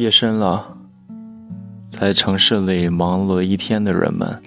[0.00, 0.78] 夜深了，
[1.90, 4.42] 在城市里忙碌了一天的人们，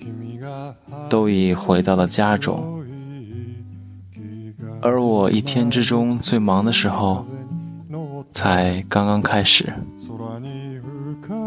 [1.07, 2.83] 都已回到了家中，
[4.81, 7.23] 而我一天之中最忙的时候，
[8.31, 9.71] 才刚刚开始。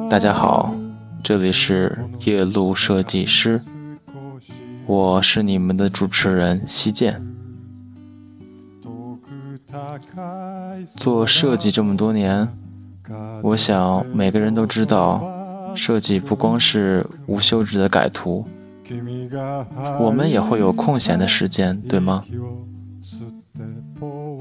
[0.09, 0.73] 大家好，
[1.20, 3.60] 这里是夜路设计师，
[4.87, 7.20] 我是你们的主持人西建。
[10.95, 12.48] 做设计这么多年。
[13.42, 15.22] 我想每个人都知道，
[15.74, 18.45] 设计不光是无休止的改图，
[20.00, 22.24] 我们也会有空闲的时间，对吗？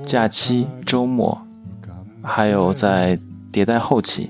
[0.05, 1.41] 假期、周末，
[2.21, 3.17] 还有在
[3.51, 4.29] 迭代后期。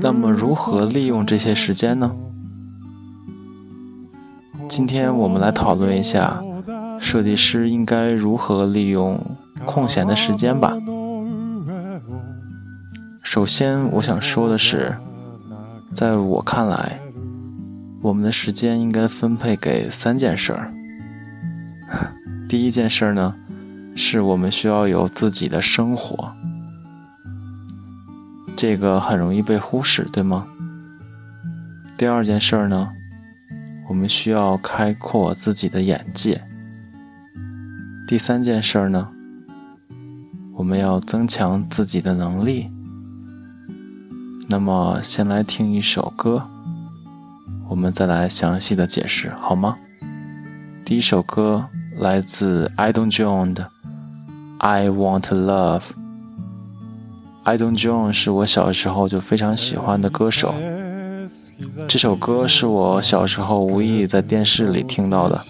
[0.00, 2.12] 那么，如何利用这些时间呢？
[4.68, 6.42] 今天我们来讨论一下，
[7.00, 9.18] 设计师应该如何利用
[9.64, 10.76] 空闲的时间吧。
[13.26, 14.96] 首先，我想说的是，
[15.92, 16.98] 在我看来，
[18.00, 20.72] 我们的时间应该分配给三件事儿。
[22.48, 23.34] 第一件事儿呢，
[23.96, 26.32] 是我们需要有自己的生活，
[28.56, 30.46] 这个很容易被忽视，对吗？
[31.98, 32.88] 第二件事儿呢，
[33.88, 36.40] 我们需要开阔自己的眼界。
[38.06, 39.08] 第三件事儿呢，
[40.54, 42.70] 我们要增强自己的能力。
[44.48, 46.40] 那么，先来听一首歌，
[47.68, 49.76] 我们再来详细的解释，好吗？
[50.84, 51.66] 第一首歌
[51.98, 53.64] 来自 I Don't John 的
[54.58, 55.80] 《I Want Love》。
[57.42, 60.54] I Don't John 是我小时候就非常喜欢的歌手，
[61.88, 65.44] 这首歌是我小时候无意在电视里听到的，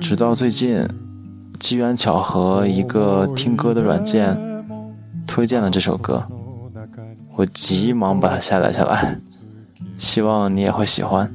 [0.00, 0.88] 直到最近，
[1.58, 4.34] 机缘巧合，一个听歌的软件
[5.26, 6.26] 推荐了这首歌。
[7.36, 9.18] 我急忙把它下载下来，
[9.98, 11.30] 希望你也会喜欢。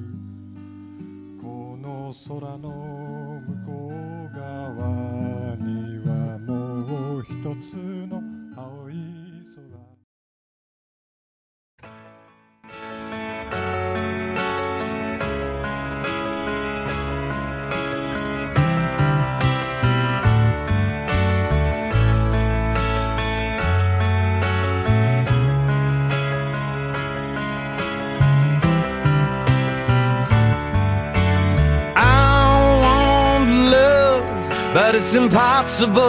[34.91, 36.03] But it's impossible.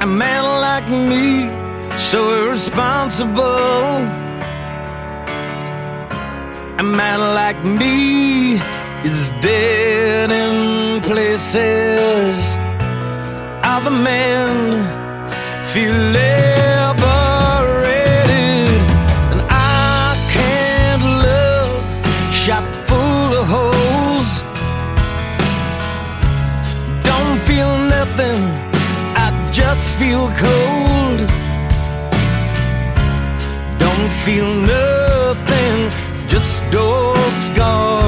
[0.00, 1.50] A man like me,
[1.98, 3.92] so irresponsible.
[6.78, 8.54] A man like me
[9.04, 12.56] is dead in places.
[13.62, 14.48] Other men
[15.66, 17.09] feel labor.
[34.24, 35.90] Feel nothing,
[36.28, 37.99] just old scars.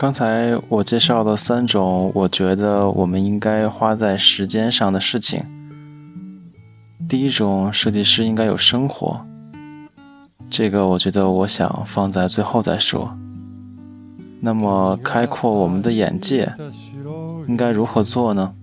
[0.00, 5.44] 刚才我介绍了三种，我觉得我们应该花在时间上的事情。
[7.06, 9.20] 第一种，设计师应该有生活，
[10.48, 13.14] 这个我觉得我想放在最后再说。
[14.40, 16.50] 那么，开阔我们的眼界，
[17.46, 18.54] 应该如何做呢？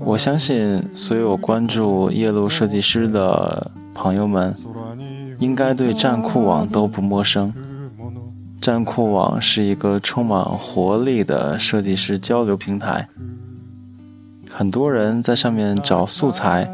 [0.00, 4.56] 我相信所有关注夜路设计师的朋友们，
[5.38, 7.54] 应该对站酷网都不陌生。
[8.64, 13.06] 站酷网是一个充满活力的设计师交流平台，
[14.50, 16.66] 很多人在上面找素材，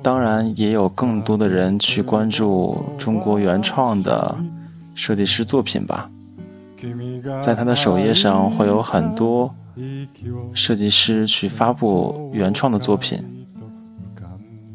[0.00, 4.32] 当然也有更多的人去关注中国原创的
[4.94, 6.08] 设计师作品吧。
[7.42, 9.52] 在他的首页上会有很多
[10.52, 13.20] 设计师去发布原创的作品，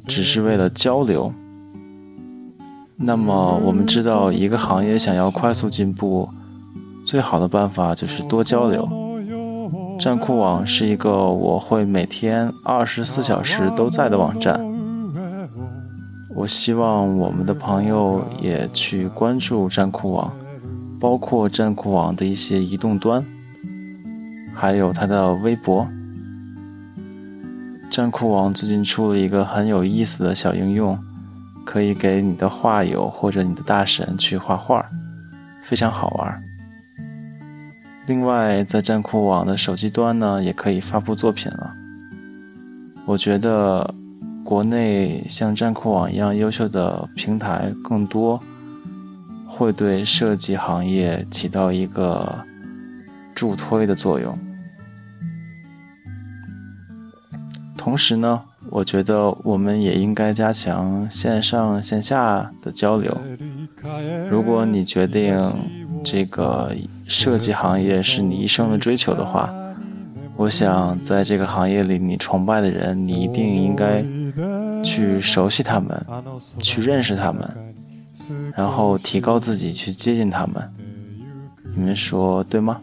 [0.05, 1.33] 只是为了交流。
[3.01, 6.27] 那么我们知道，一个行业想要快速进步，
[7.05, 8.87] 最好的办法就是多交流。
[9.97, 14.59] 站酷网是一个我会每天二十四小时都在的网站。
[16.35, 20.31] 我希望我们的朋友也去关注站酷网，
[20.99, 23.25] 包括站酷网的一些移动端，
[24.53, 25.87] 还有它的微博。
[27.89, 30.97] 站酷网最近出了一个很有意思的小应用。
[31.69, 34.83] 可以给你的画友或者你的大神去画画，
[35.61, 36.41] 非常好玩。
[38.07, 41.71] 另外，在站酷网的手机端呢，也可以发布作品了。
[43.05, 43.93] 我觉得
[44.43, 48.41] 国内像站酷网一样优秀的平台更多，
[49.45, 52.35] 会对设计行业起到一个
[53.35, 54.35] 助推的作用。
[57.77, 58.41] 同时呢。
[58.71, 63.15] 我觉得我们也应该加强线上线下的交流。
[64.29, 65.35] 如果你决定
[66.03, 66.71] 这个
[67.07, 69.53] 设计行业是你一生的追求的话，
[70.35, 74.03] 我想在这个行业里你崇拜的人，你一定应该
[74.83, 76.05] 去熟悉他们，
[76.59, 77.49] 去认识他们，
[78.55, 80.55] 然后提高自己去接近他们。
[81.75, 82.79] 你们说对吗？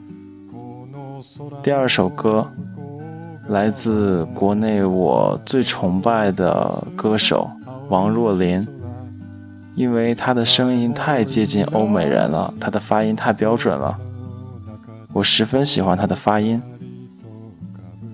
[1.63, 2.51] 第二首歌。
[3.49, 7.49] 来自国内我最崇拜的歌手
[7.89, 8.67] 王若琳，
[9.77, 13.97] 因为她的声音太接近欧美人了，她的发音太标准了，
[15.13, 16.61] 我十分喜欢她的发音。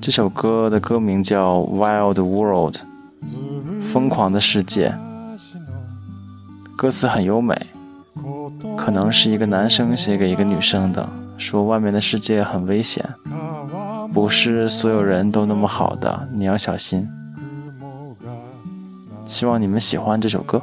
[0.02, 2.76] 这首歌的歌名叫《Wild World》，
[3.80, 4.94] 疯狂的世界。
[6.76, 7.56] 歌词很优美，
[8.76, 11.08] 可能是一个男生写给一个女生的，
[11.38, 13.08] 说外面的世界很危险。
[14.12, 17.08] 不是所有人都那么好的，你要小心。
[19.24, 20.60] 希望你们喜欢这首歌。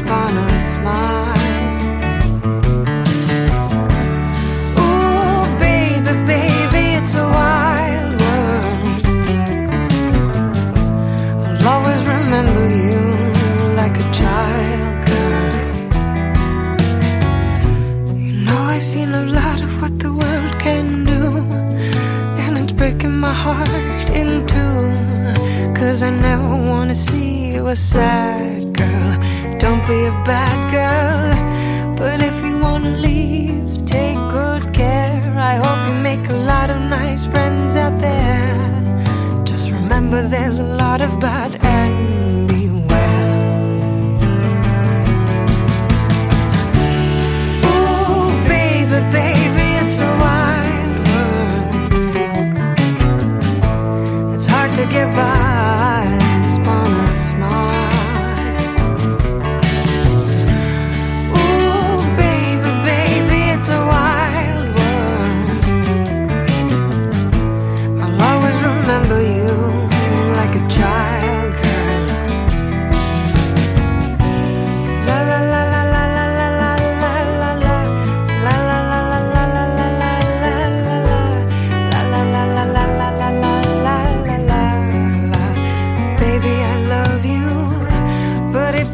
[0.00, 1.36] upon a smile.
[4.82, 9.02] Ooh, baby, baby, it's a wild world.
[11.44, 13.00] I'll always remember you
[13.80, 15.54] like a child, girl.
[18.26, 21.22] You know I've seen a lot of what the world can do,
[22.42, 23.68] and it's breaking my heart
[24.20, 24.76] in two.
[25.78, 28.11] Cause I never wanna see you sad
[30.24, 31.34] bad girl.
[31.96, 35.20] But if you wanna leave, take good care.
[35.36, 38.60] I hope you make a lot of nice friends out there.
[39.44, 43.30] Just remember there's a lot of bad and beware.
[47.72, 51.62] Ooh, baby, baby, it's a wild world.
[54.34, 55.31] It's hard to get by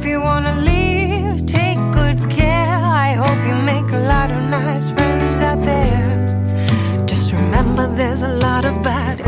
[0.08, 2.80] you wanna leave, take good care.
[3.06, 7.04] I hope you make a lot of nice friends out there.
[7.06, 9.20] Just remember, there's a lot of bad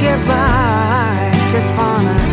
[0.00, 1.30] get by.
[1.50, 2.23] Just on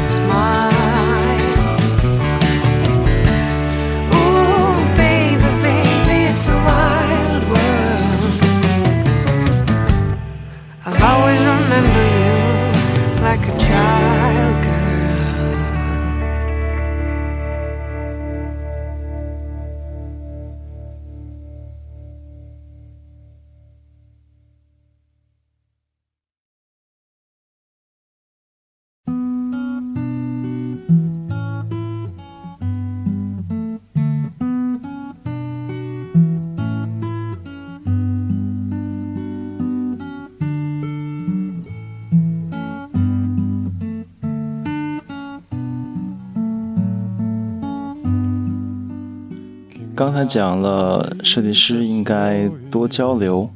[50.02, 53.48] 刚才讲了设计师应该多交流，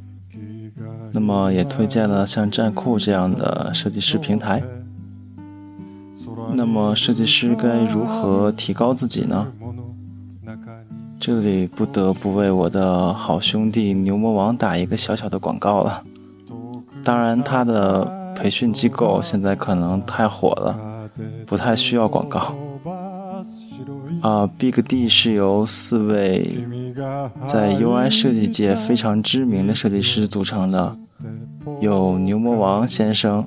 [1.11, 4.61] 那么也推荐了像站酷这样的设计师平台。
[6.53, 9.47] 那么设计师该如何提高自己呢？
[11.19, 16.03] 这里不得不为我的好兄弟牛魔王打一个小小的广告了。
[17.03, 21.09] 当然，他的培训机构现在可能太火了，
[21.47, 22.53] 不太需要广告。
[24.25, 26.65] 啊、b i g D 是由四位
[27.45, 30.97] 在 UI 设计界非常知名的设计师组成的，
[31.79, 33.45] 有牛魔王先生，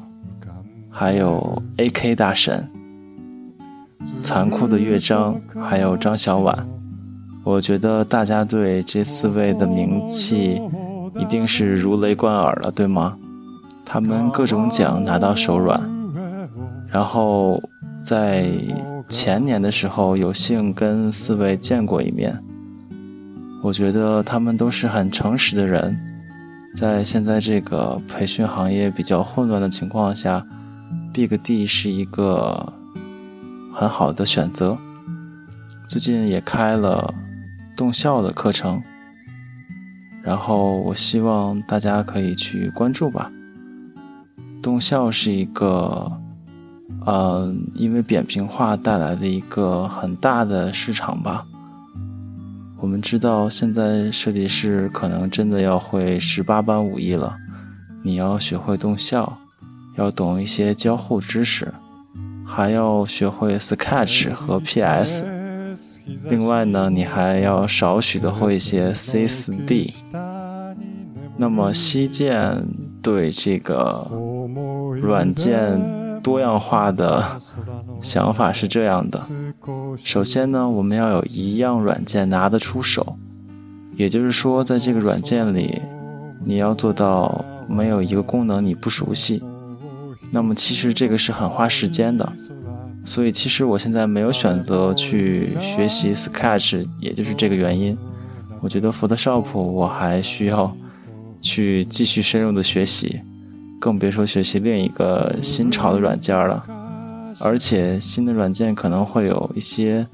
[0.89, 2.65] 还有 AK 大神、
[4.23, 5.35] 残酷的乐章，
[5.69, 6.57] 还有张小婉。
[7.43, 10.63] 我觉得大家对这四位的名气
[11.19, 13.19] 一定是如雷贯耳了，对吗？
[13.85, 15.81] 他们各种奖拿到手软，
[16.89, 17.61] 然后
[18.09, 18.49] 在
[19.07, 22.43] 前年的时候有幸跟四位见过一面，
[23.63, 25.95] 我觉得他们都是很诚实的人，
[26.75, 30.43] 在现在这个培训行业比较混乱的情况下
[31.13, 32.73] ，Big D 是一个
[33.75, 34.79] 很好的选择。
[35.87, 37.13] 最近也开了
[37.77, 38.83] 动效的课程，
[40.23, 43.31] 然后我希望大家可以去关注吧。
[44.63, 46.11] 动效是一个，
[47.05, 51.47] 呃，因为扁平化带来的一个很大的市场吧。
[52.81, 57.35] 我们知道，现在设计师可能真的要会十八般武艺了。
[58.03, 59.37] 你要学会动效，
[59.97, 61.73] 要懂一些交互知识，
[62.45, 65.25] 还要学会 Sketch 和 PS。
[66.31, 69.93] 另外呢，你还要少许的会一些 C4D。
[71.37, 72.65] 那么西建
[73.03, 74.09] 对这个
[75.03, 75.81] 软件
[76.23, 77.25] 多样化的
[78.01, 79.21] 想法是这样的：
[80.03, 83.17] 首先呢，我们要有一样软件拿得出手，
[83.97, 85.81] 也就是说，在这个软件里，
[86.45, 89.43] 你要做到没有一个功能你不熟悉。
[90.31, 92.31] 那么其实这个是很花时间的。
[93.05, 97.97] 所以其实我现在没有选择去学习 Sketch，也就是这个原因。
[98.61, 100.71] 我觉得 Photoshop 我还需要
[101.41, 103.21] 去继续深入的学习，
[103.79, 106.65] 更别说学习另一个新潮的软件了。
[107.41, 110.07] 而且新的软件可能会有一些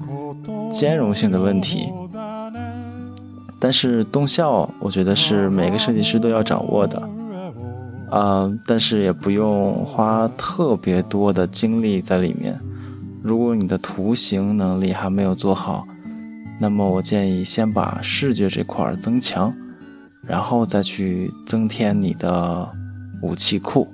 [0.71, 1.91] 兼容性的问题。
[3.59, 7.09] 但是动效，我觉得是每个设计师都要掌握的。
[8.11, 12.57] 啊、但是也不用花特别多的精力在里面。
[13.23, 15.85] 如果你的图形能力还没有做好，
[16.59, 19.51] 那么我建议先把视觉这块儿增强，
[20.21, 22.69] 然后再去增添你的
[23.25, 23.87] 武器库。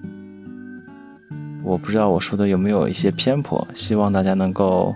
[1.64, 4.94] 我不知道我说的有没有一些偏颇，希望大家能够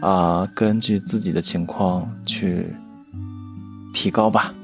[0.00, 2.66] 啊根据自己的情况去
[3.92, 4.54] 提高吧。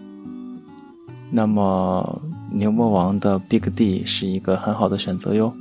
[1.30, 5.52] 那么牛魔王的 Big D 是一个很好的选择哟。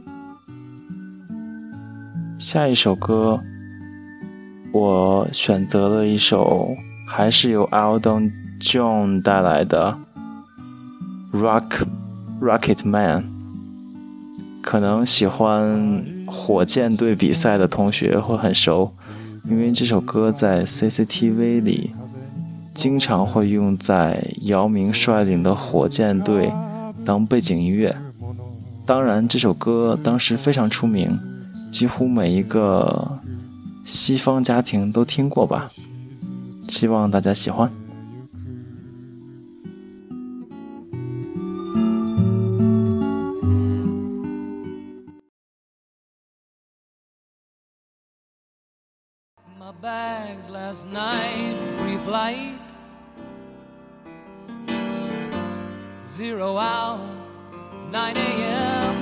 [2.37, 3.41] 下一首歌，
[4.71, 6.75] 我选择了一首
[7.07, 9.97] 还是由 Elton John 带来的
[11.39, 11.85] 《Rock
[12.41, 13.23] Rocket Man》。
[14.61, 18.91] 可能喜欢火箭队比赛的同学会很熟，
[19.47, 21.91] 因为这首歌在 CCTV 里
[22.73, 26.51] 经常会用在姚明率领的火箭队
[27.05, 27.95] 当背景音乐。
[28.87, 31.19] 当然，这首歌当时非常出名，
[31.69, 33.19] 几乎每一个
[33.83, 35.69] 西方家庭都听过吧。
[36.67, 37.71] 希望大家喜欢。
[49.65, 52.59] My bags last night, pre-flight.
[56.05, 56.99] Zero hour,
[57.89, 58.95] 9 a.m.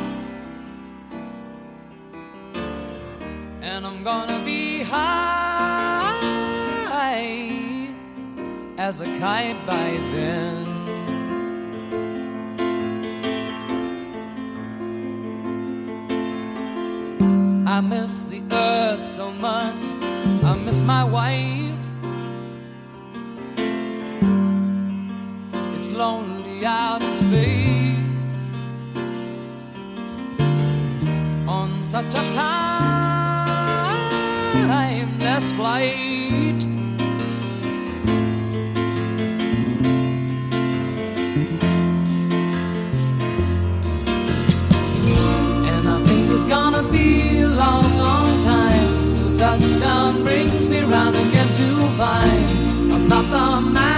[3.62, 6.15] And I'm gonna be high
[8.78, 10.67] as a kite by then.
[17.67, 19.92] I miss the earth so much.
[20.65, 21.84] Miss my wife.
[25.76, 28.58] It's lonely out in space
[31.47, 32.23] on such a
[35.12, 36.63] timeless flight.
[45.73, 47.33] And I think it's gonna be
[50.21, 53.92] brings me round again to find I'm not the man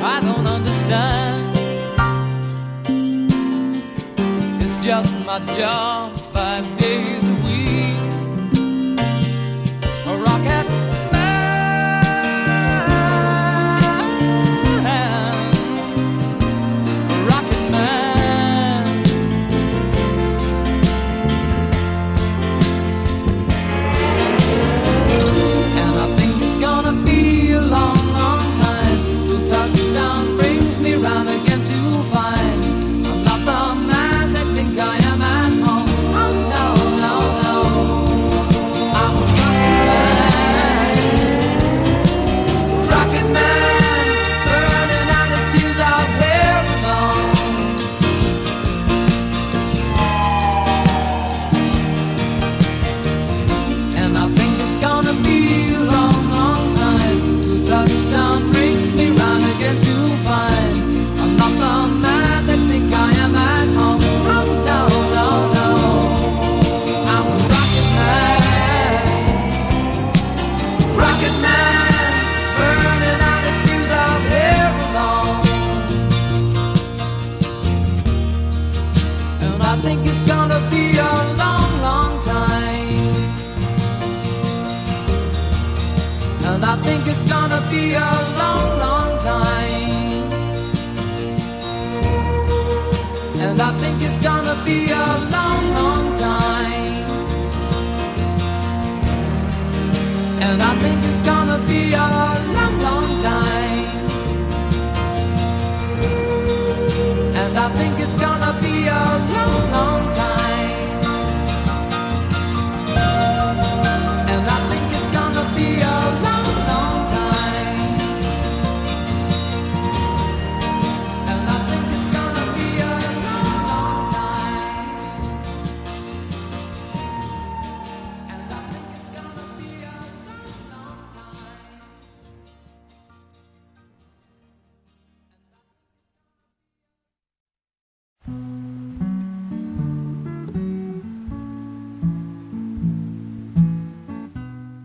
[0.00, 1.56] I don't understand.
[4.62, 6.17] It's just my job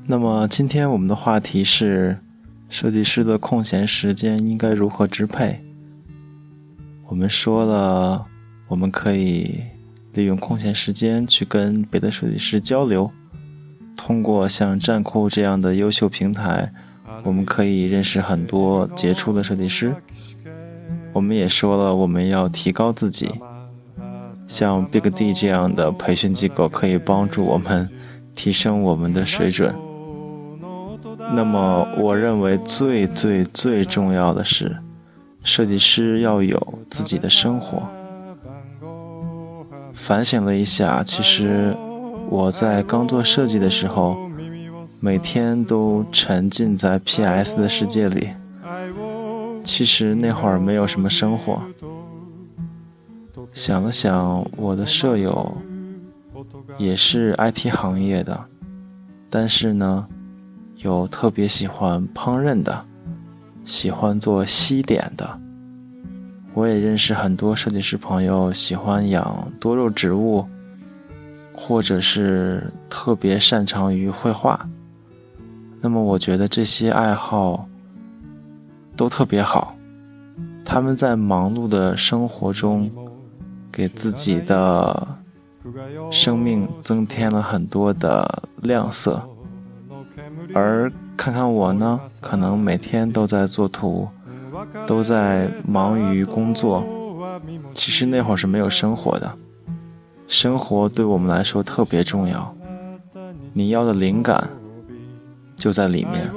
[0.06, 2.18] 那么今天我们的话题是
[2.68, 5.63] 设计师的空闲时间应该如何支配。
[7.08, 8.26] 我们说了，
[8.68, 9.62] 我们可以
[10.13, 13.10] 利用空闲时间去跟别的设计师交流，
[13.96, 16.74] 通过像站酷这样的优秀平台，
[17.24, 19.96] 我们可以认识很多杰出的设计师。
[21.13, 23.30] 我们也说了，我们要提高自己，
[24.48, 27.88] 像 Big D 这样的培训机构可以帮助我们
[28.36, 29.74] 提升我们的水准。
[31.32, 34.76] 那么，我认为最最最重要的是，
[35.44, 37.82] 设计师要有自己的生活。
[39.94, 41.76] 反省了一下，其实
[42.30, 44.18] 我在刚做设计的时候，
[45.00, 48.30] 每天都沉浸在 PS 的世界里。
[49.64, 51.62] 其实那会儿没有什么生活。
[53.54, 55.56] 想了想，我的舍友
[56.78, 58.38] 也是 IT 行业的，
[59.30, 60.06] 但是呢，
[60.84, 62.86] 有特别喜欢烹饪的，
[63.65, 65.39] 喜欢做西点的。
[66.54, 70.46] 我也认识很多设计师朋友，喜欢养多肉植物，
[71.54, 74.69] 或者是特别擅长于绘画。
[75.82, 77.67] 那么，我觉得这些爱好
[78.96, 79.76] 都特别好。
[80.63, 82.89] 他们在忙碌的生活中，
[83.72, 85.08] 给自己的
[86.12, 89.22] 生命增添了很多的亮色。
[90.54, 94.08] 而看看我呢，可能每天都在做图，
[94.86, 96.84] 都在忙于工作。
[97.74, 99.32] 其实那会儿是没有生活的，
[100.28, 102.56] 生活对我们来说特别重要。
[103.54, 104.50] 你要的灵感
[105.56, 106.30] 就在里面。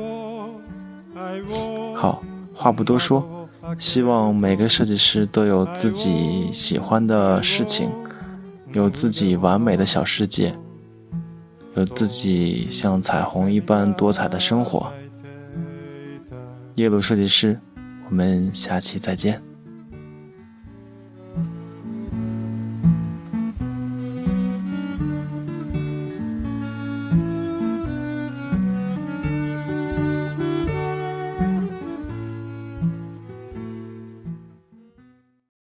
[1.94, 2.22] 好，
[2.55, 3.26] 话不多说，
[3.79, 7.90] 希望每个设计师都有自己喜欢的事情，
[8.72, 10.55] 有自己完美的小世界。
[11.76, 14.90] 有自己像彩虹一般多彩的生活。
[16.76, 17.58] 耶鲁设计师，
[18.08, 19.40] 我们下期再见。